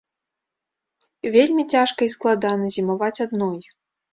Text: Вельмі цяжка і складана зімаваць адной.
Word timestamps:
Вельмі 1.35 1.63
цяжка 1.75 2.01
і 2.09 2.09
складана 2.17 2.73
зімаваць 2.77 3.15
адной. 3.29 3.59